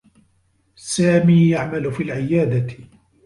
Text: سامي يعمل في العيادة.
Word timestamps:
سامي 0.75 1.49
يعمل 1.49 1.91
في 1.91 2.03
العيادة. 2.03 2.67